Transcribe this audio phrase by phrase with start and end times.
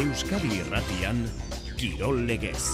[0.00, 1.18] Euskadi Irratian
[1.76, 2.70] Kirol Legez.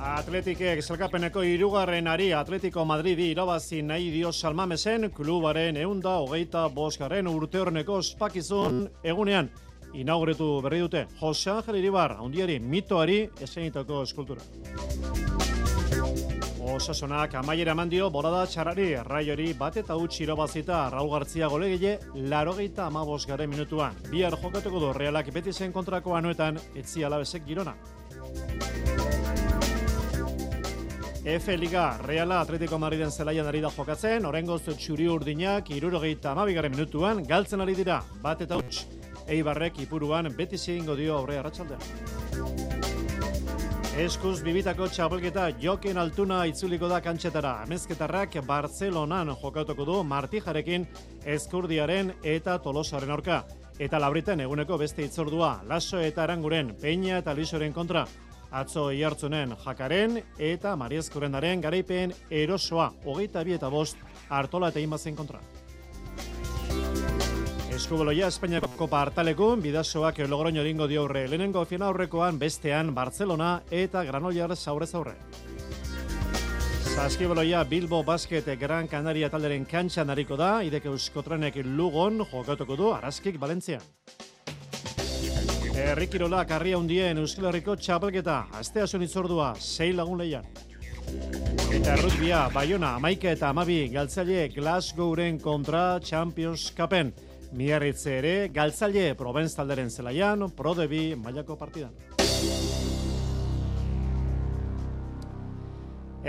[0.00, 7.60] Atletikek zelkapeneko irugarren ari Atletico Madridi irabazi nahi dio salmamesen klubaren eunda hogeita bosgarren urte
[8.02, 9.50] spakizun egunean.
[9.92, 14.40] Inauguretu berri dute Jose Angel Iribar, haundiari mitoari esenitako eskultura.
[16.70, 21.98] Osasunak amaiera mandio bolada txarari, raiori bat eta utxi irabazita Raul Gartzia golegile
[22.30, 23.96] larogeita amabos garen minutuan.
[24.10, 27.74] Bihar jokatuko du realak beti zen kontrako anuetan etzi alabezek girona.
[31.24, 37.24] F Liga Reala Atletico Madriden zelaian ari da jokatzen, orengoz txuri urdinak irurogeita amabigaren minutuan
[37.26, 38.86] galtzen ari dira, bat eta utx.
[39.26, 42.69] Eibarrek ipuruan beti egingo dio aurre arratsaldean.
[43.98, 47.56] Eskuz bibitako txapelketa jokin altuna itzuliko da kantxetara.
[47.64, 50.86] Amezketarrak Barcelonan jokatuko du Martijarekin
[51.26, 53.42] Eskurdiaren eta Tolosaren aurka.
[53.82, 58.06] Eta labriten eguneko beste itzordua, Laso eta Aranguren, Peña eta Lisoren kontra.
[58.52, 65.42] Atzo iartzunen jakaren eta Mariezkurendaren garaipen erosoa, hogeita bi eta bost, hartola eta imazen kontra.
[67.80, 74.52] Eskuboloia Espainiako Kopa hartalekun, bidazoak logroño dingo diaurre lehenengo fina aurrekoan bestean Barcelona eta Granollar
[74.54, 75.14] zaurez aurre.
[76.92, 83.40] Zaskiboloia Bilbo Basket Gran Canaria talderen kantxan hariko da, ideke euskotrenek Lugon jokatuko du Araskik
[83.40, 83.80] Valentzia.
[85.72, 90.44] Errikirola karria hundien Euskal Herriko txapelketa, astea zuen itzordua, sei lagun lehian.
[91.72, 97.14] Eta rugbia, Bayona, Amaika eta Amabi, galtzaile Glasgowren kontra Champions Cupen.
[97.50, 101.96] Miarritze ere, galtzaile Provence talderen zelaian, Prodebi mailako partidan.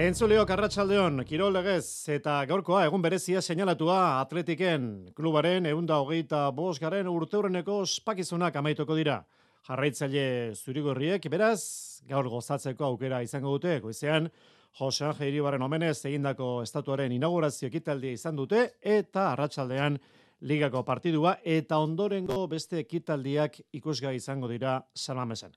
[0.01, 7.09] Entzuleo Karratxaldeon, Kirol Legez eta gaurkoa egun berezia seinalatua atletiken klubaren eunda hogeita bos garen
[7.11, 9.19] urteurreneko spakizunak amaituko dira.
[9.67, 14.31] Jarraitzaile zurigorriek, beraz, gaur gozatzeko aukera izango dute, goizean,
[14.79, 19.99] Jose Angel Iribarren omenez egindako estatuaren inaugurazio ekitaldia izan dute, eta arratsaldean
[20.41, 25.53] ligako partidua, eta ondorengo beste ekitaldiak ikusgai izango dira salmamesan.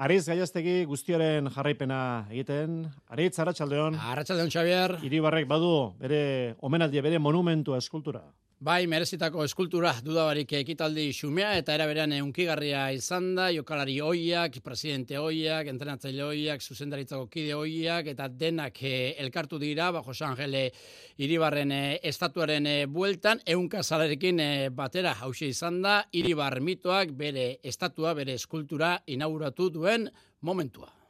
[0.00, 2.86] Ariz Gaiastegi guztiaren jarraipena egiten.
[3.12, 3.98] Ariz, Arratxaldeon.
[4.00, 4.96] Arratxaldeon, Xavier.
[5.04, 8.24] Iribarrek badu bere omenaldia, bere monumentua eskultura.
[8.62, 15.66] Bai, merezitako eskultura dudabarik ekitaldi xumea eta eraberean unkigarria izan da, jokalari hoiak, presidente hoiak,
[15.72, 20.68] entrenatzaile hoiak, zuzendaritzako kide hoiak, eta denak eh, elkartu dira, bajo San Angele
[21.18, 24.38] iribarren eh, estatuaren eh, bueltan, eunka salarekin
[24.78, 31.01] batera hause izan da, iribar mitoak bere estatua, bere eskultura inauguratu duen momentua.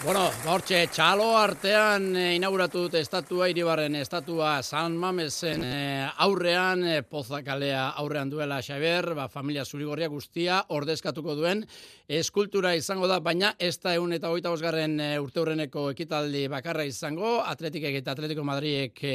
[0.00, 5.72] Bueno, hortxe, txalo artean e, inauguratu dute estatua, iribarren estatua San Mamesen e,
[6.24, 11.66] aurrean, e, pozakalea aurrean duela Xaber, ba, familia zurigorria guztia, ordezkatuko duen,
[12.08, 17.34] eskultura izango da, baina ez da egun eta goita bosgarren e, urteurreneko ekitaldi bakarra izango,
[17.44, 19.14] atletikek eta atletiko Madriek e,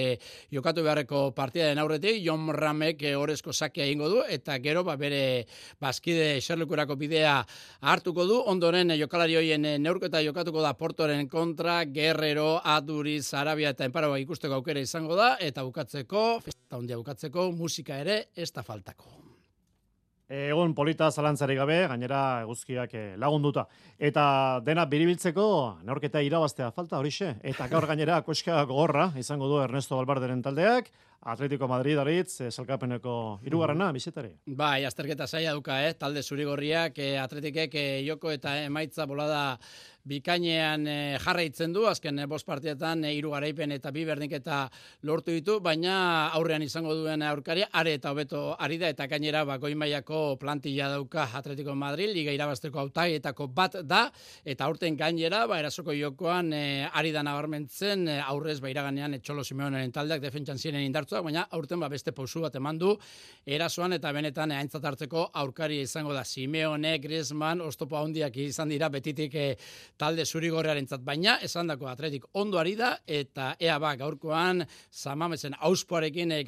[0.54, 5.48] jokatu beharreko partidaren aurretik, Jon Ramek e, orezko sakia ingo du, eta gero, ba, bere
[5.82, 7.40] bazkide xerlukurako bidea
[7.82, 13.72] hartuko du, ondoren e, jokalari hoien e, neurketa jokatuko da Portoren kontra, Guerrero, Aduriz, Arabia
[13.76, 18.64] eta Enparagoa ikusteko aukera izango da, eta bukatzeko, festa hundia bukatzeko, musika ere ez da
[18.64, 19.26] faltako.
[20.26, 23.68] Egon polita zalantzari gabe, gainera eguzkiak eh, lagunduta.
[24.02, 25.46] Eta dena biribiltzeko,
[25.86, 27.36] neorketa irabaztea falta horixe.
[27.46, 30.90] Eta gaur gainera, koska gogorra, izango du Ernesto Balbarderen taldeak,
[31.26, 34.30] Atletico Madrid aritz, eh, salkapeneko irugarrena, bizetari.
[34.46, 35.96] Bai, azterketa zaila duka, eh?
[35.98, 39.58] talde zurigorriak, eh, atletikek eh, joko eta emaitza bolada
[40.06, 44.60] bikainean e, jarraitzen du, azken e, bost partietan e, iru garaipen eta bi berdinketa
[45.10, 45.96] lortu ditu, baina
[46.38, 51.26] aurrean izango duen aurkari, are eta hobeto ari da, eta gainera ba, goimaiako plantilla dauka
[51.40, 54.04] Atletico Madrid, liga irabazteko autaietako bat da,
[54.46, 56.64] eta aurten gainera, ba, erasoko jokoan e,
[56.94, 61.90] ari da nabarmentzen, aurrez ba, iraganean etxolo Simeoneren taldeak defentsan ziren indartzuak, baina aurten ba,
[61.90, 62.94] beste pausu bat eman du,
[63.46, 66.22] erasoan eta benetan e, aintzat hartzeko aurkari izango da.
[66.26, 69.50] Simeone, Griezmann, oztopo handiak izan dira betitik e,
[69.98, 76.44] talde zurigorrearentzat baina esandako atletik ondo ari da eta ea ba gaurkoan Samamezen auspoarekin e,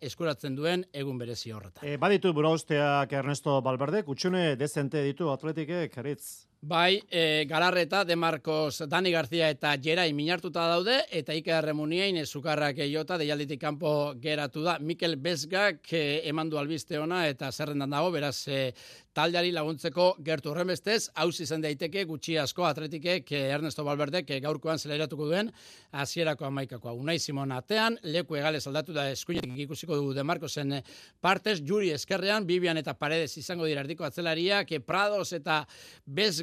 [0.00, 1.86] eskuratzen duen egun berezi horretan.
[1.86, 6.46] E, baditu burausteak Ernesto Balberde, kutsune dezente ditu atletikek, eritz?
[6.62, 12.80] Bai, e, Galarreta, De Marcos, Dani García eta Jerai minartuta daude, eta Iker Remunien ezukarrak
[12.90, 14.78] jota deialditik kanpo geratu da.
[14.80, 18.72] Mikel Bezgak e, eman du albiste ona eta zerrendan dago, beraz e,
[19.16, 25.48] taldeari laguntzeko gertu horrenbestez, hauz izan daiteke gutxi asko atletikek Ernesto Balberdek gaurkoan zeleratuko duen
[25.92, 26.92] hasierako amaikakoa.
[26.92, 30.80] Unai Simon atean, leku egale aldatu da eskuinetik ikusiko dugu demarkozen
[31.20, 35.62] partez, juri eskerrean, Bibian eta Paredes izango dira erdiko atzelariak, Prados eta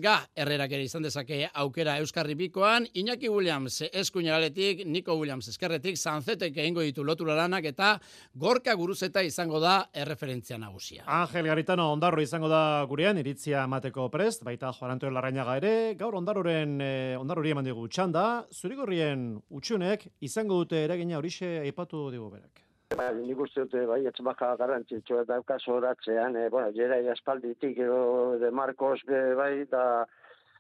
[0.04, 6.58] Bezga errerak ere izan dezake aukera Euskarri Bikoan, Iñaki Williams eskuinaletik, Nico Williams eskerretik, Sanzetek
[6.60, 7.94] egingo ditu lotura lanak eta
[8.36, 11.06] Gorka Guruzeta izango da erreferentzia nagusia.
[11.08, 16.20] Angel Garitano ondarro izango da gurean iritzia emateko prest, baita Juan Antonio Larrañaga ere, gaur
[16.20, 22.63] ondaroren e, ondarrori eman digu txanda, zurigorrien utxunek izango dute eragina horixe aipatu digu berak.
[22.98, 28.38] Bai, nik uste dute, bai, etzbaka garrantzitsua eta kaso horatzean, e, bueno, jera espalditik edo
[28.38, 30.06] de Marcos, be, bai, da,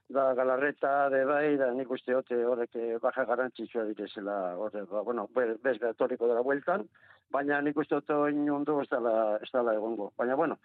[0.10, 5.04] da galarreta, de bai, da nik uste dute horrek eh, baja garrantzitsua direzela, horrek, ba,
[5.06, 6.88] bueno, bez gatoriko dela bueltan,
[7.34, 10.12] baina nik uste dute oin ondo ez dela, ez dela egongo.
[10.18, 10.58] Baina, bueno,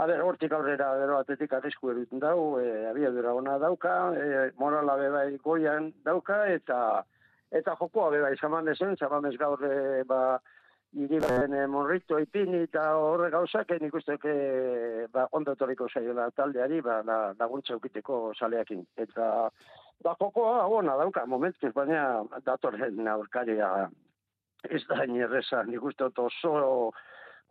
[0.00, 4.94] A ber, hortik aurrera, bero atetik arrisku eruten dau, e, abiadura ona dauka, e, morala
[4.96, 6.78] beba goian dauka, eta
[7.52, 10.40] eta jokoa beba izaman dezen, ez gaur, e, ba,
[10.92, 14.34] iribaren e, morrito ipini eta horre gauzak, nik uste que,
[15.12, 18.84] ba, ondotoriko zaiola taldeari, ba, la, laguntza ukiteko saleakin.
[18.96, 19.48] Eta,
[20.04, 23.88] ba, jokoa, ona dauka, momentuz, baina datorren aurkaria
[24.70, 26.92] ez da inerreza, nik uste oso,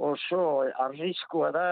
[0.02, 0.44] oso
[0.86, 1.66] arriskoa da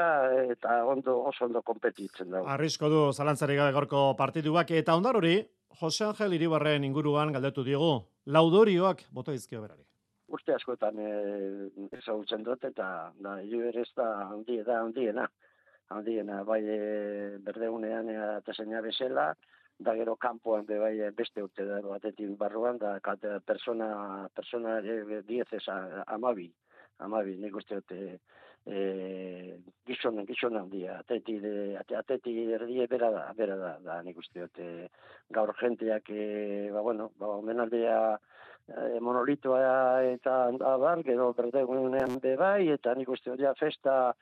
[0.51, 2.43] eta ondo oso ondo konpetitzen da.
[2.55, 5.39] Arrisko du zalantzari gabe gorko partiduak eta ondar hori
[5.79, 7.93] Jose Angel Iribarren inguruan galdetu diegu.
[8.25, 9.88] Laudorioak bota dizkio berari.
[10.35, 12.87] Urte askotan eh ezagutzen dut eta
[13.25, 15.27] da ez da handi da handiena.
[15.89, 19.33] Handiena bai e, berdeunean eta seina bezela
[19.79, 22.99] da gero kanpoan be bai beste urte da batetik barruan da
[23.45, 26.53] persona persona 10 esa amabi
[26.99, 28.19] amabi, nik uste dute
[28.65, 34.45] e, gizon, gizon handia, ateti, de, ateti erdie bera da, bera da, da nik uste
[34.45, 34.89] dute
[35.35, 37.95] gaur jenteak, e, ba, bueno, ba, omenaldea
[38.69, 40.35] e, monolitoa eta
[40.73, 41.65] abar, gero berde
[42.21, 44.13] be bai, eta nik uste dute festa,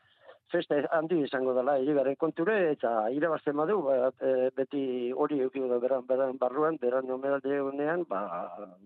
[0.52, 5.80] festa handi izango dela irigaren konture eta irabazten badu ba, e, beti hori eukiko da
[5.84, 7.60] beran, beran barruan, beran nomeralde
[8.08, 8.22] ba,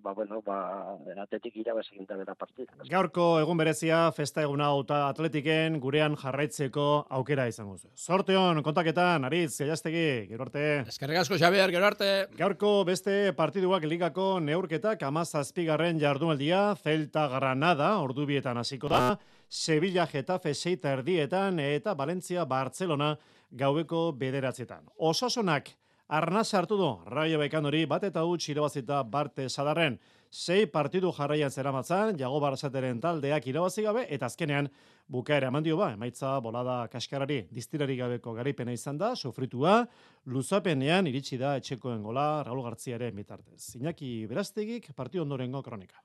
[0.04, 2.74] ba, bueno, ba, atetik irabazik da bera partida.
[2.90, 7.90] Gaurko egun berezia, festa eguna eta atletiken gurean jarraitzeko aukera izango zu.
[7.96, 10.66] Sorteon, kontaketan, Aritz, gaiastegi, gero arte.
[10.88, 12.12] Eskerrik asko, Xabier, gero arte.
[12.38, 19.04] Gaurko beste partiduak ligako neurketak amazazpigarren jardunaldia, Celta Granada, ordubietan hasiko da,
[19.52, 23.18] Sevilla Getafe seita erdietan eta Valencia Barcelona
[23.52, 24.86] gaueko bederatzietan.
[24.96, 25.68] Osasunak
[26.08, 29.98] arna sartu du Raio Baikan hori bat eta huts irabazita Barte Sadarren.
[30.32, 34.70] Sei partidu jarraian zeramatzan, jago barzateren taldeak irabazi gabe, eta azkenean
[35.12, 39.82] bukaera eman dio ba, emaitza bolada kaskarari diztirari gabeko garipena izan da, sofritua,
[40.32, 43.76] luzapenean iritsi da etxekoen gola Raul Gartziaren bitartez.
[43.76, 46.00] Iñaki Beraztegik, partidu ondorengo kronika.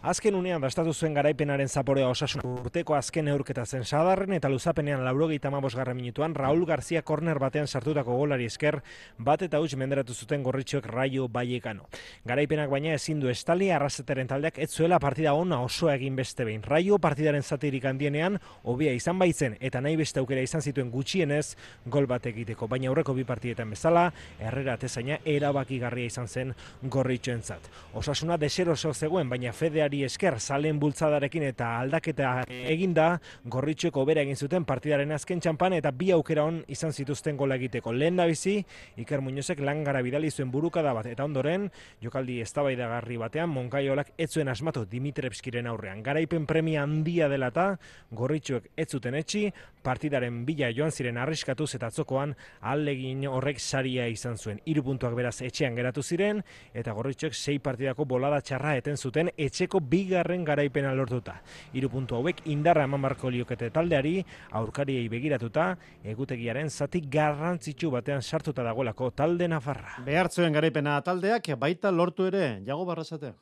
[0.00, 5.48] Azken unean bastatu zuen garaipenaren zaporea osasun urteko azken eurketa zen sadarren eta luzapenean laurogeita
[5.48, 8.78] amabos garra minutuan Raul García korner batean sartutako golari esker
[9.18, 11.84] bat eta huts menderatu zuten gorritxoek raio baiekano.
[12.24, 16.62] Garaipenak baina ezin du estali arrazeteren taldeak ez zuela partida ona oso egin beste behin.
[16.62, 22.06] Raio partidaren zatirik handienean hobia izan baitzen eta nahi beste aukera izan zituen gutxienez gol
[22.06, 22.68] bat egiteko.
[22.68, 26.56] Baina aurreko bi partietan bezala, herrera atezaina erabakigarria izan zen
[26.88, 27.68] gorritxoentzat.
[27.92, 33.18] Osasuna deseroso zegoen, baina fedea Jokalari esker salen bultzadarekin eta aldaketa eginda,
[33.50, 37.90] gorritxueko bera egin zuten partidaren azken txampan eta bi aukera on izan zituzten gola egiteko.
[37.92, 38.60] Lehen da bizi,
[38.96, 41.68] Iker Muñozek langara bidali zuen burukada bat eta ondoren,
[42.00, 46.04] jokaldi eztabaidagarri batean, Monkaiolak ez zuen asmatu Dimitrevskiren aurrean.
[46.04, 47.72] Garaipen premia handia dela eta
[48.14, 49.48] gorritxuek ez zuten etxi,
[49.82, 54.60] partidaren bila joan ziren arriskatuz eta atzokoan aldegin horrek saria izan zuen.
[54.66, 56.44] Hiru puntuak beraz etxean geratu ziren
[56.74, 61.40] eta gorritxuek sei partidako bolada txarra eten zuten etxeko bigarren garaipena lortuta.
[61.72, 64.24] Hiru puntu hauek indarra eman barko liokete taldeari,
[64.60, 69.98] aurkariei begiratuta, egutegiaren zati garrantzitsu batean sartuta dagoelako talde nafarra.
[70.06, 73.34] Behartzuen garaipena taldeak baita lortu ere, jago barrazate.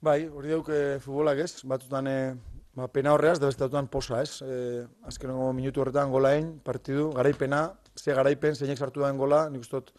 [0.00, 2.16] Bai, hori dauk e, futbolak ez, batutan e,
[2.76, 4.40] ba, pena horreaz, da beste posa ez.
[4.40, 9.92] E, azkenengo minutu horretan golain, partidu, garaipena, ze garaipen, zeinek sartu daen gola, nik ustot,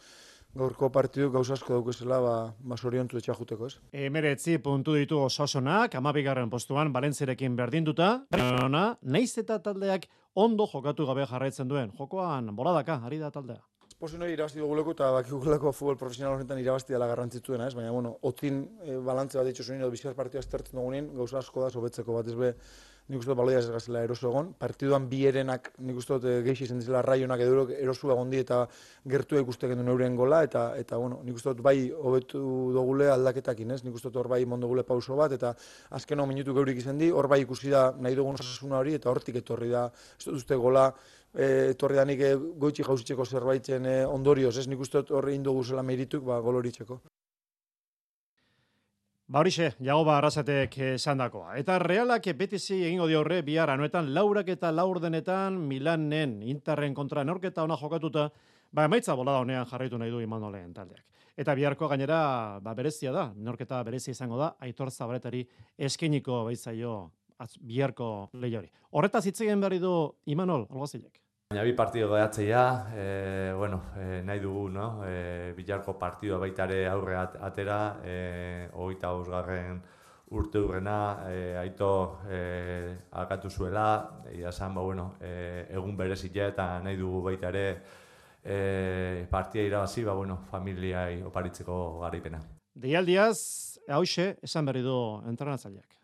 [0.56, 3.78] gaurko partidu gauza asko daukezela ba, ba soriontu etxea juteko, ez?
[4.08, 8.12] Emeretzi puntu ditu osasonak, amabigarren postuan, Balentzirekin berdinduta,
[9.02, 11.92] naiz eta taldeak ondo jokatu gabe jarraitzen duen.
[11.98, 13.62] Jokoan, boladaka, ari da taldea.
[14.02, 17.76] Posin hori irabazi duguleko eta bakiguleko futbol profesional honetan irabazi dela garrantzitsuena, ez?
[17.78, 21.62] Baina, bueno, otzin e, balantze bat ditxo zuen, edo bizkaz partidua estertzen dugunin, gauza asko
[21.62, 22.56] da, sobetzeko bat ez
[23.12, 24.54] nik uste dut baloia ez gazela eroso egon.
[24.60, 28.40] Partiduan bi erenak nik uste dut eh, geixi izan dizela raionak edo erosu egon di
[28.40, 28.62] eta
[29.14, 32.42] gertu ikuste gendu neuren gola eta eta bueno, nik uste dut bai hobetu
[32.78, 33.82] dugule aldaketakin, ez?
[33.84, 35.54] Nik uste dut hor bai mondogule pauso bat eta
[36.00, 39.12] azken hau minutu geurik izan di, hor bai ikusi da nahi dugun osasuna hori eta
[39.12, 40.88] hortik etorri da, ez dut uste gola
[41.34, 44.70] e, etorri da nik e, goitxi jauzitzeko zerbaitzen e, ondorioz, ez?
[44.72, 47.02] Nik uste dut horre indugu zela merituk, ba, goloritzeko.
[49.32, 51.54] Ba horixe, jago ba arrasatek esan dakoa.
[51.56, 57.64] Eta realak betizi egingo di horre bihar anuetan laurak eta laurdenetan Milanen interren kontra norketa
[57.64, 58.26] ona jokatuta,
[58.74, 61.06] ba emaitza bolada honean jarraitu nahi du Imanolen taldeak.
[61.38, 65.48] Eta biharko gainera ba berezia da, norketa berezia izango da, Aitor Zabaretari
[65.78, 67.12] eskeniko baizaio
[67.62, 68.68] biharko lehiori.
[68.92, 71.22] Horretaz hitz egin berri du Imanol Olgozilek.
[71.52, 75.04] Baina bi partido gehatzea, e, bueno, e, nahi dugu, no?
[75.04, 79.82] E, bilarko partidua baita ere aurre atera, e, hogeita garren
[80.30, 82.40] urte urrena, e, aito e,
[83.12, 87.82] alkatu zuela, ia ba, bueno, e, egun berezia eta nahi dugu baita ere
[88.46, 92.40] e, partia irabazi, ba, bueno, familiai oparitzeko garaipena.
[92.76, 96.01] Deialdiaz, hause, esan berri du entrenatzaileak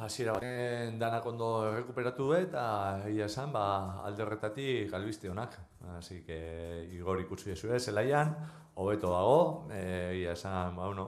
[0.00, 2.64] hasiera baten danak ondo errekuperatu eta
[3.08, 5.56] ia esan ba alde horretatik galbiste honak.
[5.96, 8.34] Así que Igor ikusi zuen zelaian,
[8.74, 11.06] hobeto dago, eh ia esan ba bueno,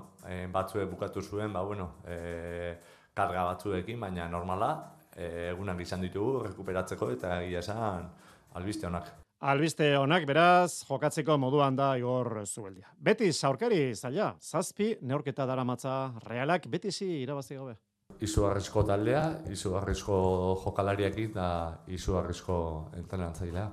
[0.53, 2.79] batzue bukatu zuen, ba bueno, eh
[3.15, 8.11] karga batzuekin, baina normala, eh egunak izan ditugu errekuperatzeko eta ia esan
[8.55, 9.11] albiste honak.
[9.41, 12.91] Albiste honak, beraz, jokatzeko moduan da Igor Zubeldia.
[12.99, 17.77] Betis, aurkari, zaila, zazpi, neorketa dara matza, realak, betizi irabazi gabe
[18.25, 19.23] izugarrizko taldea,
[19.53, 20.17] izugarrizko
[20.65, 21.49] jokalariak eta
[21.95, 22.59] izugarrizko
[22.99, 23.69] entrenatzailea.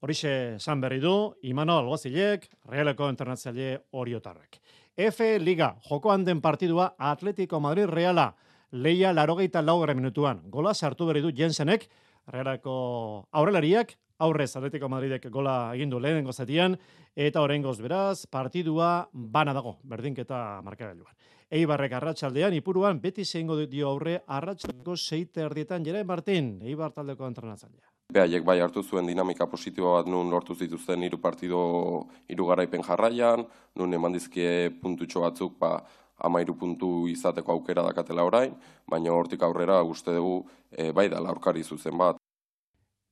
[0.00, 4.60] Horixe san berri du, Imanol Gozilek, Realeko entrenatzaile oriotarrek.
[4.98, 8.32] F Liga, joko handen partidua Atletico Madrid Reala,
[8.70, 10.42] leia larogeita laugara minutuan.
[10.50, 11.88] Gola sartu berri du Jensenek,
[12.30, 16.76] Realeko aurrelariak, aurrez Atletico Madridek gola egindu lehen gozetian,
[17.18, 21.14] eta horrengoz beraz, partidua bana dago, berdinketa markagailuan.
[21.50, 27.88] Eibarrek arratsaldean ipuruan beti zeingo dio aurre arratsaldeko seite erdietan Jere Martin, Eibar taldeko entrenatzailea.
[28.12, 31.62] Behaiek bai hartu zuen dinamika positibo bat nun lortu zituzten hiru partido
[32.28, 33.42] hiru garaipen jarraian,
[33.74, 35.72] nun eman dizkie puntutxo batzuk ba
[36.28, 38.54] amairu puntu izateko aukera dakatela orain,
[38.86, 42.16] baina hortik aurrera uste dugu e, bai da laurkari zuzen bat.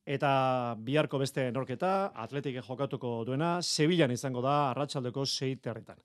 [0.06, 5.98] Eta biharko beste norketa, atletik jokatuko duena, Sevillan izango da arratsaldeko seite herritan.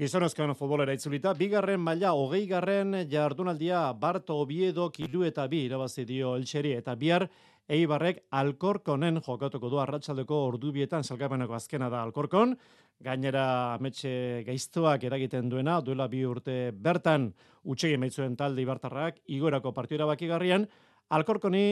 [0.00, 6.32] Gizonezkoen futbolera itzulita, bigarren maila hogei garren jardunaldia Barto Obiedo kilu eta bi irabazi dio
[6.38, 7.26] eltseri eta bihar
[7.68, 12.56] Eibarrek Alkorkonen jokatuko du arratsaldeko ordubietan salgapeneko azkena da Alkorkon.
[13.04, 13.44] Gainera
[13.74, 17.28] ametxe gaiztoak eragiten duena, duela bi urte bertan
[17.68, 20.66] utxegi meitzuen talde Ibartarrak, igorako partioa bakigarrian,
[21.12, 21.64] Alkorkoni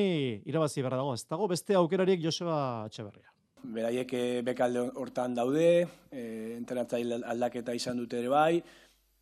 [0.44, 3.30] irabazi berra dago, ez dago beste aukerariek Joseba Txeberria
[3.62, 6.22] beraiek eh, bekalde hortan daude, e,
[6.56, 8.62] entrenatzaile aldaketa izan dute ere bai,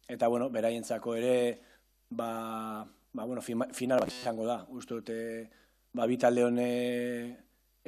[0.09, 1.35] eta bueno, beraientzako ere,
[2.11, 4.63] ba, ba, bueno, final bat izango da.
[4.71, 5.19] Uste dute,
[5.93, 6.71] ba, bitalde hone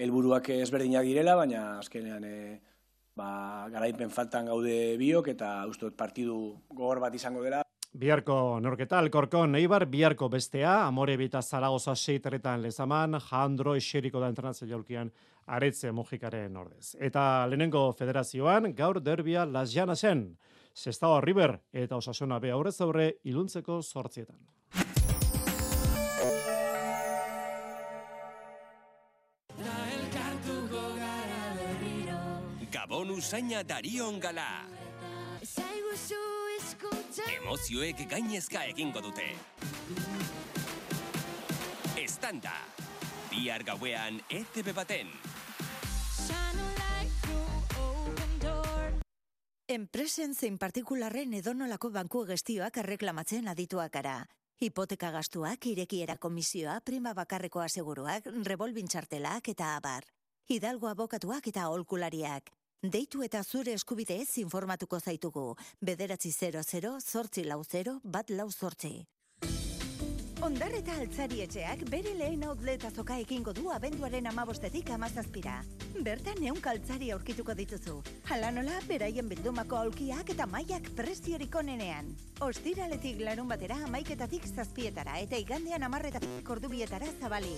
[0.01, 2.37] helburuak ezberdinak direla, baina azkenean e,
[3.17, 7.65] ba, garaipen faltan gaude biok, eta uste dut partidu gogor bat izango dela.
[7.91, 14.71] Biarko norketa, alkorko neibar, biarko bestea, amore bita zaragoza seiteretan lezaman, jandro eseriko da entrenatzaile
[14.71, 15.11] jolkian,
[15.51, 16.95] aretze mojikaren ordez.
[17.01, 20.37] Eta lehenengo federazioan, gaur derbia Las zen,
[20.73, 24.39] Sestao River eta Osasuna be aurrez aurre iluntzeko sortzietan.
[32.71, 34.49] Gabon usaina darion gala.
[37.19, 39.25] Emozioek gainezka egingo dute.
[41.99, 42.53] Estanda.
[43.33, 45.11] Bihar gauean ETV baten.
[49.71, 54.15] Enpresen zein partikularren edonolako banku gestioak erreklamatzen adituak ara.
[54.61, 60.07] Hipoteka gastuak, irekiera komisioa, prima bakarreko aseguruak, revolvin txartelak eta abar.
[60.47, 62.51] Hidalgo abokatuak eta holkulariak.
[62.83, 65.55] Deitu eta zure eskubideez informatuko zaitugu.
[65.85, 69.05] Bederatzi 00, zortzi lau 0, bat lau zortzi.
[70.41, 75.59] Ondarreta altzari etxeak bere lehen outlet azoka ekingo du abenduaren amabostetik amazazpira.
[76.01, 77.99] Bertan neun kaltzari aurkituko dituzu.
[78.31, 82.09] Hala nola, beraien bildumako aulkiak eta maiak preziorik onenean.
[82.41, 87.53] Ostiraletik larun batera amaiketatik zazpietara eta igandean amarretatik ordubietara zabali.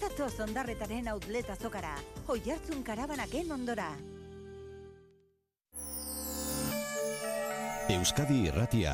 [0.00, 1.98] Zatoz ondarretaren outlet azokara.
[2.24, 3.92] Hartzun karabanaken ondora.
[7.90, 8.92] Euskadi Irratia.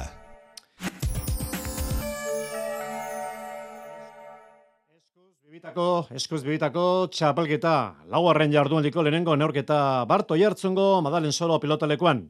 [5.45, 7.73] Bibitako, eskuz bibitako, txapelketa,
[8.09, 12.23] laugarren jardunaldiko lehenengo neorketa Barto jartzungo Madalen Solo pilotalekuan.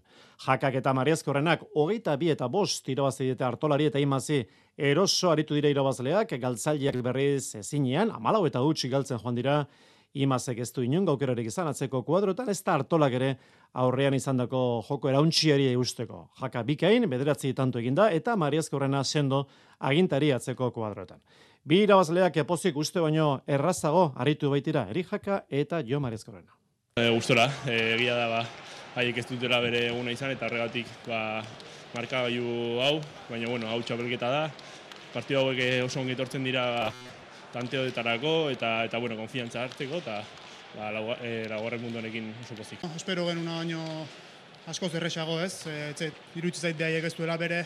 [0.47, 4.41] Jakak eta Mariazkorrenak hogeita bi eta bost irabazi dite hartolari eta imazi
[4.75, 9.61] eroso aritu dira irabazleak, galtzaileak berriz ezinean, amalau eta utxi galtzen joan dira,
[10.15, 13.31] imazek ez du inun gaukerarik izan atzeko kuadrotan, ez da hartolak ere
[13.75, 16.29] aurrean izandako joko erauntxiari eusteko.
[16.41, 19.47] Jaka bikain, bederatzi tanto eginda, eta Mariazkorrena sendo
[19.79, 21.21] agintari atzeko kuadrotan.
[21.69, 26.55] Bi irabazleak epozik uste baino errazago aritu baitira, Eri Jaka eta Jo Mariazkorrena.
[26.97, 28.43] E, gustora, e, egia da ba,
[28.97, 31.43] haiek ez dutela bere eguna izan eta horregatik ba,
[31.95, 32.95] markagailu hau,
[33.29, 34.43] baina bueno, hau txapelketa da.
[35.13, 36.89] Partidu hauek oso ongi etortzen dira ba,
[37.53, 40.23] tanteodetarako eta eta bueno, konfiantza hartzeko eta
[40.77, 42.85] ba, laugarren mundu honekin oso pozik.
[42.97, 43.83] Espero genuna baino
[44.69, 47.65] askoz erresago ez, e, iruditzen zait behaiek ez duela bere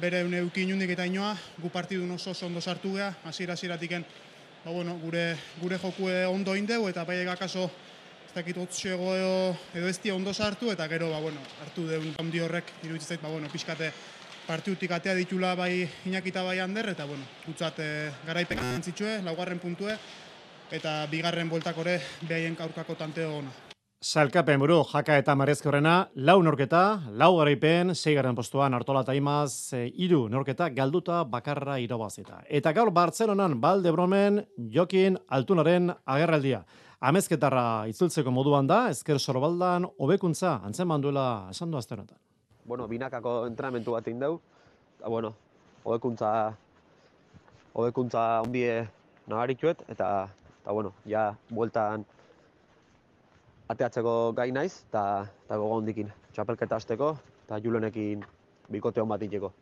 [0.00, 3.92] bere une eukin jundik eta inoa, gu partidu oso ondo sartu geha, hasiera hasieratik
[4.64, 7.70] ba, bueno, gure, gure jokue ondo indeu eta baiek akaso
[8.26, 12.64] ez dakit otzego edo, ez ondo sartu eta gero ba, bueno, hartu deun handi horrek
[12.82, 13.92] iruditzen zait, ba, bueno, pixkate
[14.52, 17.88] partiutik atea ditula bai inakita bai hander eta bueno, gutzat e,
[18.26, 19.94] garaipek antzitsue, laugarren puntue
[20.76, 21.94] eta bigarren boltakore
[22.28, 23.52] behaien aurkako tanteo ona.
[24.02, 25.94] Salkapen buru, jaka eta marezkorrena,
[26.28, 26.82] lau norketa,
[27.16, 32.42] lau garaipen, seigaren postuan hartola eta imaz, e, iru norketa, galduta bakarra irabazita.
[32.48, 34.42] Eta gaur Bartzelonan, balde bromen,
[34.74, 36.64] jokin altunaren agerraldia.
[37.00, 42.18] Amezketarra itzultzeko moduan da, ezker sorbaldan, hobekuntza antzen manduela esan du azterotan.
[42.64, 44.40] Bueno, binakako entrenamentu bat indau,
[44.98, 45.34] eta bueno,
[45.84, 46.30] hobekuntza,
[47.74, 48.86] hobekuntza ondie
[49.26, 50.28] nagarituet, eta,
[50.62, 52.06] eta bueno, ja, bueltan,
[53.72, 55.02] ateatzeko gai naiz eta
[55.46, 58.24] eta gogo hondikin txapelketa hasteko eta Julenekin
[58.72, 59.52] bikote on bat iteko.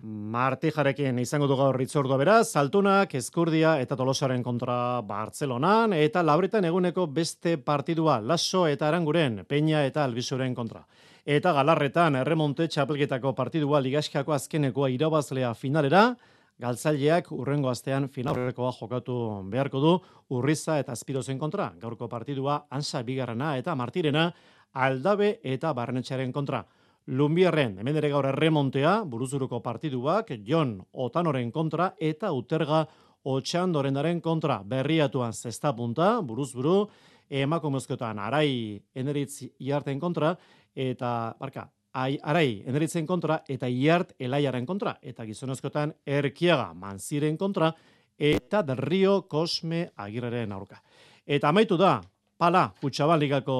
[0.00, 7.06] Martijarekin izango du gaur itzordua beraz, Saltunak, Eskurdia eta Tolosaren kontra Bartzelonan eta Labritan eguneko
[7.06, 10.86] beste partidua Lasso eta Aranguren, Peña eta Albizuren kontra.
[11.24, 16.16] Eta Galarretan erremonte txapelketako partidua ligaskako azkenekoa irabazlea finalera,
[16.62, 19.16] galtzaileak urrengo astean finalrekoa jokatu
[19.50, 19.96] beharko du
[20.34, 21.72] Urriza eta Azpirozen kontra.
[21.78, 24.30] Gaurko partidua Ansa Bigarrena eta Martirena
[24.72, 26.64] Aldabe eta Barnetxaren kontra.
[27.06, 32.84] Lumbierren, hemen ere gaur erremontea, buruzuruko partiduak, Jon Otanoren kontra eta Uterga
[33.26, 34.60] Otxandorendaren kontra.
[34.62, 36.86] Berriatuan zesta punta, buruzburu,
[37.28, 40.36] emakumezkotan arai eneritz iarten kontra,
[40.74, 47.72] eta, barka, ai, arai eneritzen kontra eta iart elaiaren kontra eta gizonezkotan erkiaga manziren kontra
[48.16, 50.80] eta derrio kosme agirreren aurka.
[51.26, 52.00] Eta amaitu da,
[52.38, 53.58] pala, kutsaban ligako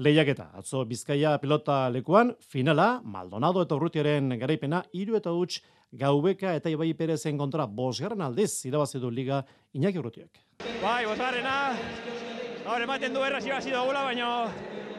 [0.00, 0.48] lehiaketa.
[0.56, 5.60] Atzo Bizkaia pilota lekuan, finala, Maldonado eta Urrutiaren garaipena, iru eta huts
[5.92, 9.42] gaubeka eta Ibai Perezen kontra bosgarren aldiz, irabazidu liga
[9.76, 10.42] Iñaki Urrutiak.
[10.82, 11.56] Bai, bosgarrena,
[12.64, 14.30] gaur ematen du errazi bazi dugula, baina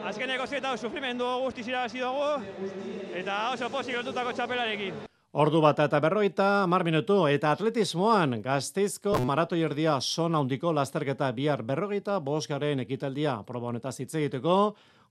[0.06, 2.76] azkeneko zeta sufrimendu guztiz irabazi dugu,
[3.22, 5.11] eta oso pozik lotutako txapelarekin.
[5.32, 11.62] Ordu bat eta berroita, mar minutu, eta atletismoan, gazteizko maratoi erdia zona handiko lasterketa bihar
[11.64, 14.58] berrogeita, bosgaren ekitaldia proba honetaz hitz egiteko,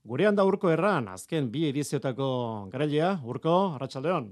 [0.06, 2.30] gurean da urko erran, azken bi ediziotako
[2.70, 4.30] garelea, urko, Arratxaldeon.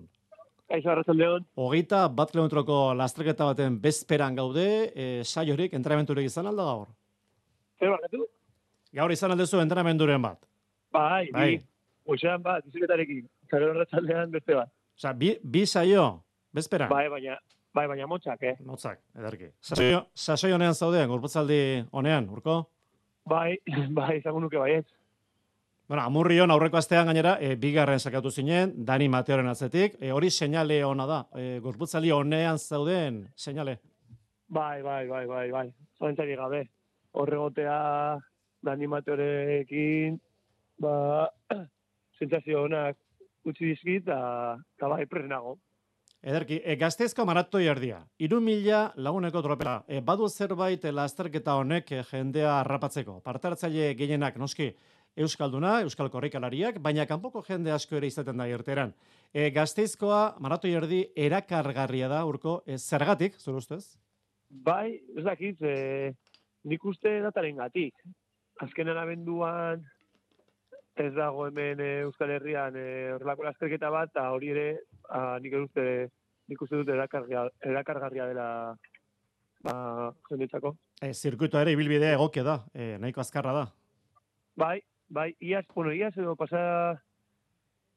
[0.70, 1.50] Kaixo, Arratxaldeon.
[1.58, 6.88] Hogeita bat kilometroko lasterketa baten bezperan gaude, e, saiorik, entrenamenturik izan alda gaur?
[7.82, 8.28] Zer bakatu?
[8.94, 10.38] Gaur izan aldezu entrenamenturen bat.
[10.94, 11.54] Bai, bai.
[12.06, 13.26] Oixean bat, biziketarekin.
[13.50, 14.70] Zaro Arratxaldean beste bat.
[15.00, 16.02] Osa, bi, bi saio,
[16.52, 16.86] bezpera?
[16.90, 17.38] Bai, baina,
[17.72, 18.58] bai, baina motzak, eh?
[18.68, 19.46] Motzak, edarki.
[19.64, 21.56] Sasoio, sasoio honean zaudean, gurputzaldi
[21.96, 22.56] honean, urko?
[23.32, 23.54] Bai,
[23.96, 24.84] bai, izango nuke bai ez.
[25.88, 30.82] Bueno, amurrion aurreko astean gainera, e, bigarren sakatu zinen, Dani Mateoren atzetik, e, hori seinale
[30.84, 33.78] ona da, e, gurputzaldi honean zauden seinale.
[34.52, 36.66] Bai, bai, bai, bai, bai, zorentzari gabe.
[37.16, 37.82] Horregotea
[38.68, 40.20] Dani Mateorekin,
[40.84, 41.30] ba,
[42.20, 43.00] sentsazio honak
[43.44, 45.58] utzi dizkit, eta bai, presnago.
[46.20, 52.02] Ederki, e, gaztezko maratoi erdia, iru mila laguneko tropela, e, badu zerbait lasterketa honek e,
[52.10, 53.20] jendea harrapatzeko.
[53.24, 54.74] Partartzaile gehienak noski
[55.16, 58.92] Euskalduna, Euskal Korrikalariak, baina kanpoko jende asko ere izaten da irteran.
[59.32, 63.96] E, gazteizkoa maratoi erdi erakargarria da, urko, e, zergatik, zure ustez?
[64.50, 66.12] Bai, ez dakit, e,
[66.68, 67.96] nik uste dataren gatik.
[68.60, 69.88] Azkenan abenduan,
[71.00, 74.66] ez dago hemen e, Euskal Herrian e, horrelako lasterketa bat, eta hori ere,
[75.08, 75.86] a, nik uste
[76.50, 78.46] nik uste dut erakargarria, erakargarria dela
[79.64, 79.74] ba,
[80.28, 80.74] jendetzako.
[81.00, 83.66] E, zirkuito ere ibilbidea egokia da, e, nahiko azkarra da.
[84.58, 86.62] Bai, bai, iaz, bueno, iaz edo pasa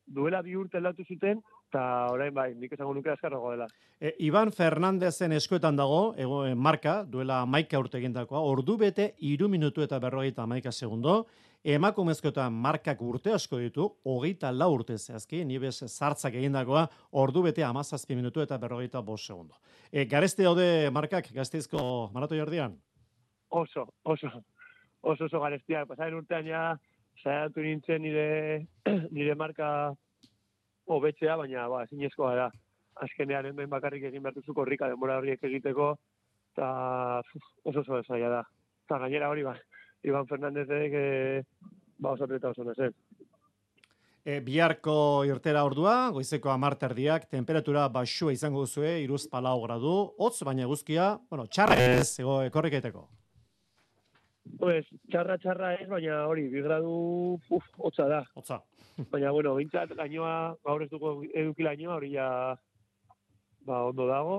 [0.06, 3.68] duela bi urte aldatu zuten, eta orain bai, nik esango nuke azkarrago dela.
[3.98, 9.82] E, Iban Fernandezen eskuetan dago, ego, marka, duela maika urte egindakoa, ordu bete iru minutu
[9.82, 11.24] eta berrogeita maika segundo,
[11.64, 18.16] emakumezkoetan markak urte asko ditu, hogeita lau urte zehazki, nibes zartzak egindakoa, ordu bete amazazpi
[18.20, 19.56] minutu eta berrogeita bost segundo.
[19.92, 22.76] E, garezte hode markak, gazteizko marato jardian?
[23.50, 24.32] Oso, oso,
[25.02, 25.86] oso oso garestia.
[25.86, 26.64] Pasaren urtean ja,
[27.24, 28.28] saiatu nintzen nire,
[29.16, 29.94] nire marka
[30.92, 32.50] hobetzea, baina ba, zinezkoa da.
[33.04, 35.94] Azkenean hemen bakarrik egin behar duzu korrika denbora horiek egiteko,
[36.54, 36.68] eta
[37.64, 38.42] oso oso zaila da.
[38.84, 39.56] Eta gainera hori ba,
[40.04, 41.44] Iban Fernandezek e,
[41.98, 42.94] ba oso atleta oso nezen.
[44.24, 50.68] E, biharko irtera ordua, goizeko amarterdiak, temperatura baxua izango duzue, iruz palau gradu, hotz baina
[50.70, 53.04] guzkia, bueno, txarra ez, ego, ekorrikaiteko.
[54.60, 56.94] Pues, txarra txarra ez, baina hori, bi gradu,
[57.52, 58.22] uf, hotza da.
[58.36, 58.62] Hotza.
[59.12, 62.28] Baina, bueno, bintzat, gainoa, gaur ez dugu eduki lainoa, hori ja,
[63.66, 64.36] ba, ondo dago,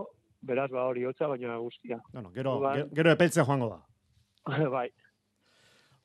[0.47, 1.99] beraz, ba, hori hotza, baina guztia.
[2.13, 3.81] Bueno, gero, Ba- gero, gero epeltzen joango da.
[4.77, 4.89] bai,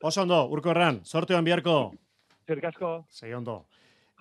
[0.02, 1.92] Oso ondo, urko erran, sorteoan biharko.
[2.48, 3.04] zerkasko.
[3.10, 3.66] Sei ondo.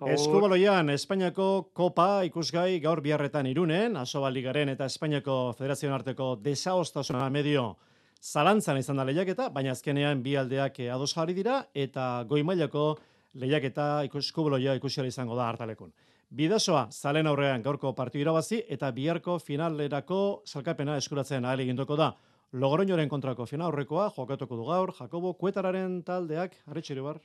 [0.08, 7.78] Eskubaloian, Espainiako Kopa ikusgai gaur biharretan irunen, Asoba Ligaren eta Espainiako Federazioen arteko desaostasuna medio
[8.22, 12.98] zalantzan izan da lehiaketa, baina azkenean bi aldeak ados jarri dira eta goi mailako
[13.34, 15.92] lehiaketa eskubaloia ikusiala izango da hartalekun.
[16.30, 22.14] Bidasoa, zalen aurrean gaurko partidu irabazi eta biharko finalerako salkapena eskuratzen ahal egindoko da.
[22.52, 27.20] Logroñoren kontrako final aurrekoa jokatuko du gaur, Jakobo Kuetararen taldeak, arretxero bar.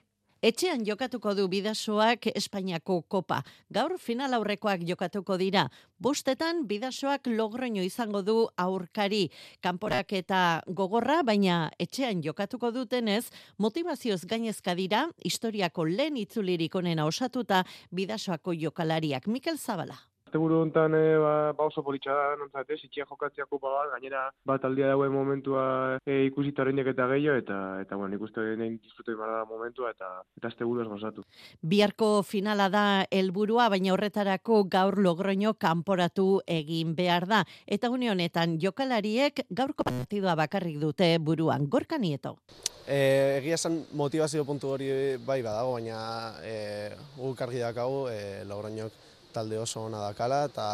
[0.44, 3.38] Etxean jokatuko du bidasoak Espainiako kopa.
[3.72, 5.70] Gaur final aurrekoak jokatuko dira.
[5.96, 9.30] Bostetan bidasoak logroño izango du aurkari.
[9.64, 17.64] Kanporak eta gogorra, baina etxean jokatuko dutenez, motivazioz gainezka dira, historiako lehen itzulirik onena osatuta
[17.90, 19.26] bidasoako jokalariak.
[19.26, 19.96] Mikel Zabala.
[20.34, 24.24] Asteburu honetan e, ba, ba oso politxa da, nontzat, ez, itxia jokatzea kupa bat, gainera
[24.42, 28.72] bat aldia dauen momentua e, ikusita oraindik eta gehiago, eta, eta bueno, nik uste nahi
[28.82, 31.22] disfrutu da momentua, eta, eta asteburu ez gozatu.
[31.62, 32.82] Biharko finala da
[33.14, 37.44] helburua, baina horretarako gaur logroño kanporatu egin behar da.
[37.70, 41.70] Eta une honetan jokalariek gaurko partidua bakarrik dute buruan.
[41.70, 42.40] Gorka nieto.
[42.88, 44.90] E, egia esan motivazio puntu hori
[45.22, 46.90] bai badago, baina e,
[47.22, 50.66] guk argi dakagu e, Logroñok talde oso ona dakala eta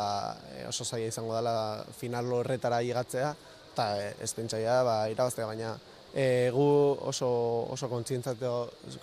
[0.52, 3.32] e, oso zaila izango dela final horretara higatzea
[3.72, 5.74] eta e, ez pentsaia ba, irabaztea, baina
[6.14, 6.66] e, gu
[7.08, 7.30] oso,
[7.70, 8.52] oso kontzientziatu,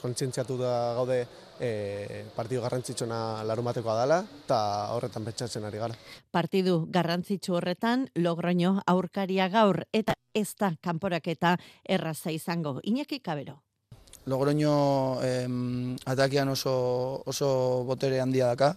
[0.02, 1.20] kontzientziatu da gaude
[1.60, 4.60] e, partidu garrantzitsuna larumatekoa dela eta
[4.96, 5.96] horretan pentsatzen ari gara.
[6.32, 12.80] Partidu garrantzitsu horretan logroño aurkaria gaur eta ez da kanporaketa erraza izango.
[12.84, 13.62] Iñaki Kabero.
[14.28, 18.76] Logroño em, atakean oso, oso botere handia daka,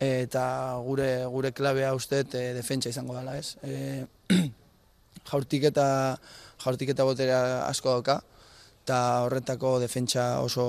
[0.00, 3.56] eta gure gure klabea usteet e, defentsa izango dela, ez?
[3.66, 4.50] E,
[5.26, 5.86] jaurtik eta
[6.62, 8.20] jaurtik eta boterea asko dauka,
[8.84, 10.66] eta horretako defentsa oso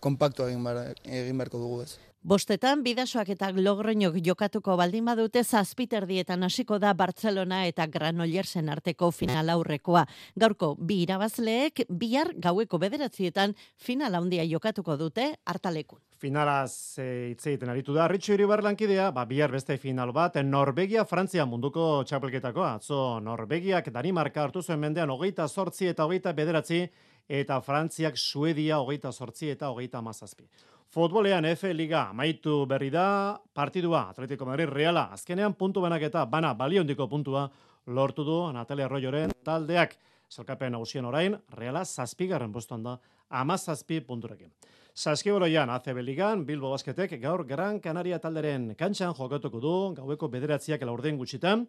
[0.00, 2.05] kompaktu egin, bar, egin beharko dugu, ez?
[2.26, 9.52] Bostetan, bidasoak eta logroñok jokatuko baldin badute zazpiterdietan hasiko da Barcelona eta Granollersen arteko final
[9.54, 10.02] aurrekoa.
[10.34, 16.02] Gaurko bi irabazleek bihar gaueko bederatzietan final handia jokatuko dute hartalekun.
[16.18, 18.08] Finalaz e, hitz egiten aritu da.
[18.10, 22.66] Ritxo Iribar lankidea, ba, bihar beste final bat, Norvegia, Frantzia munduko txapelketako.
[22.74, 26.88] Atzo, Norvegiak Danimarka hartu zuen mendean hogeita sortzi eta hogeita bederatzi,
[27.28, 30.48] eta Frantziak Suedia hogeita sortzi eta hogeita mazazpi.
[30.86, 37.08] Futbolean F Liga amaitu berri da partidua Atletico Madrid Reala azkenean puntu banaketa bana baliondiko
[37.08, 37.50] puntua
[37.86, 39.96] lortu du Natalia Arroyoren taldeak
[40.30, 42.98] zelkapen nagusien orain Reala zazpigarren postuan da
[43.30, 44.50] amazazpi punturekin.
[44.94, 51.18] Saskiboloian ACB Ligan Bilbo Basketek gaur Gran Canaria talderen kantxan jokatuko du gaueko bederatziak laurden
[51.18, 51.66] gutxitan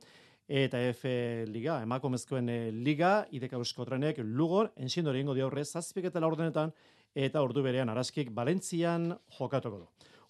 [0.47, 1.03] eta F
[1.51, 6.71] Liga, emakumezkoen eh, Liga, ideka euskotrenek Lugon, ensindori ingo diaurre zazpik eta laurdenetan
[7.17, 9.87] eta ordu berean araskik Valentzian jokatuko du.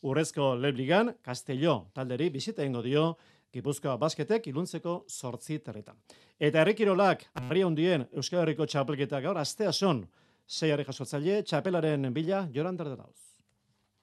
[0.08, 3.10] Urrezko Lebligan, Castelló talderi bizita ingo dio
[3.54, 5.98] Gipuzkoa basketek iluntzeko sortzi terretan.
[6.40, 10.04] Eta herrikirolak, harri handien Euskal Herriko txapelketa gaur, astea son,
[10.48, 13.27] zeiarri jasotzaile, txapelaren bila, joran derderauz.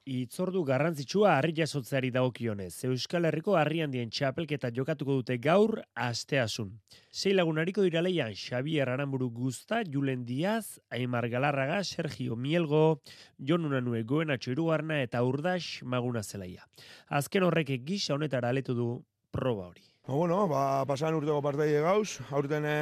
[0.04, 2.84] Itzordu garrantzitsua harri jasotzeari dagokionez.
[2.84, 6.74] Euskal Herriko harri handien txapelketa jokatuko dute gaur asteasun.
[7.08, 13.00] Sei lagunariko dira leian Xavier Aramburu Guzta, Julen Diaz, Aimar Galarraga, Sergio Mielgo,
[13.38, 16.68] Jon Unanue Goenatxo Irugarna eta Urdax Maguna Zelaia.
[17.08, 18.90] Azken horrek gisa honetara aletu du
[19.32, 19.88] proba hori.
[20.04, 22.76] Ba, bueno, ba, pasan urteko parteide gauz, aurten e,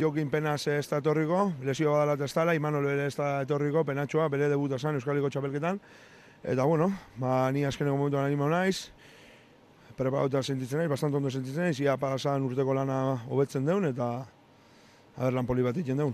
[0.00, 4.30] jokin penaz ez da etorriko, lesio badalat ez dala, Imanol bere ez da etorriko, penatxoa,
[4.32, 5.82] bere debuta zan Euskaliko txapelketan.
[6.44, 8.90] Eta, bueno, ba, ni azkeneko momentuan animo naiz,
[9.96, 12.98] preparauta sentitzen naiz, bastante ondo sentitzen naiz, ia pasan urteko lana
[13.32, 14.10] hobetzen deun, eta
[15.16, 16.12] haber lan poli bat iten deun.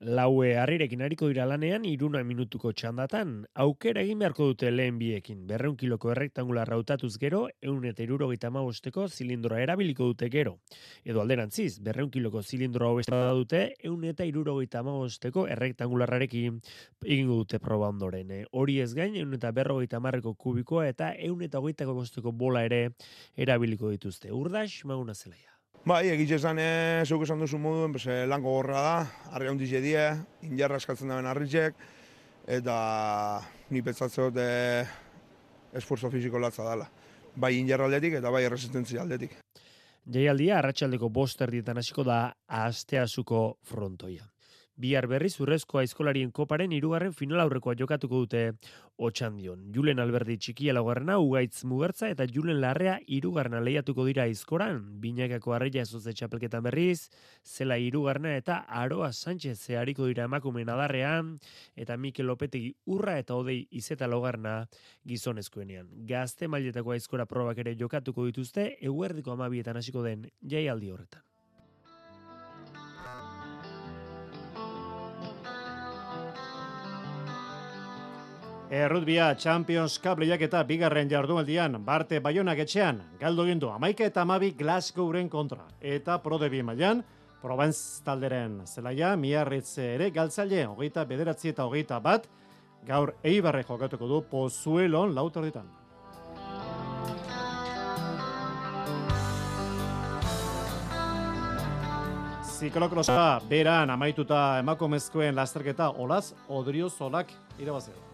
[0.00, 3.34] Laue harrirekin hariko dira lanean iruna minutuko txandatan,
[3.64, 5.42] aukera egin beharko dute lehen biekin.
[5.50, 10.54] Berreun kiloko errektangular rautatuz gero, eun eta irurogeita magosteko zilindroa erabiliko dute gero.
[11.04, 16.62] Edo alderantziz, berreun kiloko zilindroa hobesta da dute, eun eta irurogeita magosteko errektangularrarekin
[17.04, 18.32] egingo dute proba ondoren.
[18.32, 22.86] E, hori ez gain, eun eta berrogeita marreko kubikoa eta eun eta bosteko bola ere
[23.36, 24.32] erabiliko dituzte.
[24.32, 25.59] Urdax, maguna zelaia.
[25.80, 28.96] Bai, egitxe esan, e, zeuk esan duzu moduen, pues, e, lanko gorra da,
[29.32, 30.02] harri handiz die,
[30.44, 31.78] injarra eskatzen daben harritxek,
[32.46, 32.74] eta
[33.70, 34.84] ni petzatzeo e,
[35.80, 36.90] esforzo fiziko latza dela.
[37.34, 39.38] Bai injarra aldetik eta bai resistentzia aldetik.
[40.04, 44.26] Jaialdia, arratsaldeko boster dietan hasiko da asteazuko frontoia.
[44.80, 48.40] Bihar berriz urrezko aizkolarien koparen irugarren final aurrekoa jokatuko dute
[48.96, 49.66] otxandion.
[49.74, 54.80] Julen Alberdi txikia laugarrena, Ugaitz Mugertza eta Julen Larrea irugarrena lehiatuko dira aizkoran.
[55.02, 57.10] Binakako arreia ezoze txapelketan berriz,
[57.44, 61.34] zela irugarrena eta Aroa Sánchez zehariko dira emakumen adarrean,
[61.76, 64.62] eta Mikel Lopetegi urra eta odei izeta laugarrena
[65.04, 65.90] gizonezkoenean.
[66.08, 71.29] Gazte mailetako aizkora probak ere jokatuko dituzte, eguerdiko amabietan hasiko den jaialdi horretan.
[78.70, 85.28] Errutbia Champions Cup eta bigarren jardunaldian Barte Baionak etxean galdu gindu amaika eta amabi Glasgowren
[85.28, 85.66] kontra.
[85.80, 87.02] Eta prodebi mailan
[87.42, 92.28] Provence talderen zelaia miarritze ere galtzaile hogeita bederatzi eta hogeita bat
[92.86, 95.66] gaur eibarre jokatuko du pozuelon lauter ditan.
[102.44, 108.09] Ziklokrosa beran amaituta emakumezkoen lasterketa olaz odriozolak irabazio.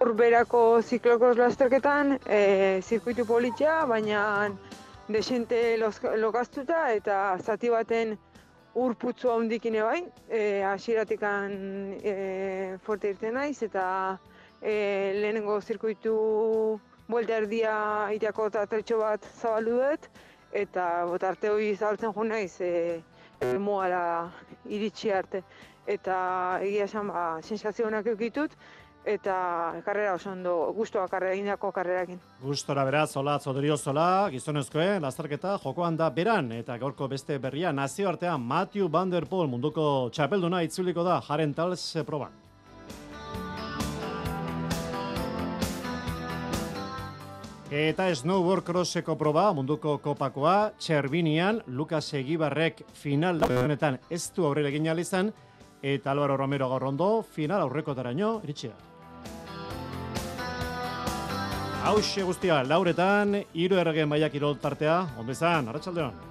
[0.00, 4.22] Urberako ziklokos lasterketan, e, zirkuitu politia, baina
[5.12, 5.58] desente
[6.22, 8.14] lokaztuta eta zati baten
[8.80, 11.52] urputzu handikin bai, e, asiratikan
[12.00, 12.14] e,
[12.86, 13.84] forte irten naiz eta
[14.62, 14.72] e,
[15.20, 16.16] lehenengo zirkuitu
[17.10, 17.76] buelta erdia
[18.16, 20.08] iriako eta tretxo bat zabaldu dut
[20.64, 23.02] eta botarte hori zabaltzen jo naiz e,
[23.40, 24.30] e, moala
[24.64, 25.44] iritsi arte.
[25.86, 26.16] Eta
[26.62, 28.56] egia esan ba, sensazionak eukitut
[29.04, 32.20] eta karrera oso ondo gustoa karrera indako karrerakin.
[32.42, 38.40] Gustora beraz, zola, zoderio zola, gizonezkoe, lastarketa jokoan da beran, eta gaurko beste berria nazioartean
[38.40, 42.36] Matthew Van Der Poel munduko txapelduna itzuliko da jaren talz proban.
[47.70, 54.90] Eta snowboard crosseko proba munduko kopakoa, Txerbinian, Lukas Egibarrek final honetan ez du aurrera egin
[54.98, 55.32] izan,
[55.80, 58.89] eta Álvaro Romero gaur ondo, final aurreko taraino, iritsia.
[61.80, 66.29] Hauxe guztia, lauretan, hiru erregen baiak iroltartea, ondezan, arratsaldeon.